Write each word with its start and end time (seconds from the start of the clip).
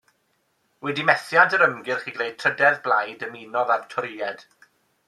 Wedi 0.87 1.03
methiant 1.09 1.53
yr 1.59 1.65
ymgyrch 1.67 2.09
i 2.13 2.15
greu 2.17 2.33
trydedd 2.45 2.83
blaid 2.89 3.29
ymunodd 3.31 3.75
â'r 3.77 3.89
Torïaid. 3.95 4.45